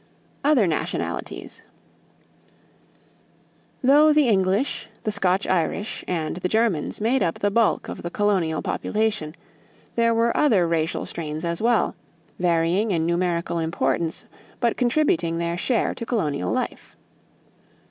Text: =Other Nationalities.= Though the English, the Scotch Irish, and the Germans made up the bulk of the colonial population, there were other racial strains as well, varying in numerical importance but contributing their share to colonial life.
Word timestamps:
=Other 0.43 0.65
Nationalities.= 0.65 1.61
Though 3.83 4.11
the 4.11 4.27
English, 4.27 4.89
the 5.03 5.11
Scotch 5.11 5.45
Irish, 5.45 6.03
and 6.07 6.37
the 6.37 6.49
Germans 6.49 6.99
made 6.99 7.21
up 7.21 7.37
the 7.37 7.51
bulk 7.51 7.87
of 7.87 8.01
the 8.01 8.09
colonial 8.09 8.63
population, 8.63 9.35
there 9.95 10.15
were 10.15 10.35
other 10.35 10.67
racial 10.67 11.05
strains 11.05 11.45
as 11.45 11.61
well, 11.61 11.95
varying 12.39 12.89
in 12.89 13.05
numerical 13.05 13.59
importance 13.59 14.25
but 14.59 14.75
contributing 14.75 15.37
their 15.37 15.55
share 15.55 15.93
to 15.93 16.03
colonial 16.03 16.49
life. 16.51 16.95